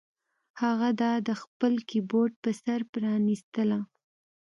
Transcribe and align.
هغه 0.61 0.89
دا 1.01 1.13
د 1.27 1.29
خپل 1.41 1.73
کیبورډ 1.89 2.33
په 2.43 2.51
سر 2.61 2.79
پرانیستله 2.93 3.79